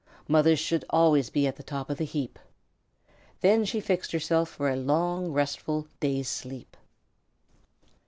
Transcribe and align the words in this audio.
Mothers 0.27 0.57
should 0.57 0.83
always 0.89 1.29
be 1.29 1.45
at 1.45 1.57
the 1.57 1.61
top 1.61 1.87
of 1.91 1.99
the 1.99 2.05
heap." 2.05 2.39
Then 3.41 3.65
she 3.65 3.79
fixed 3.79 4.11
herself 4.13 4.49
for 4.49 4.67
a 4.67 4.75
long, 4.75 5.31
restful 5.31 5.85
day's 5.99 6.27
sleep. 6.27 6.75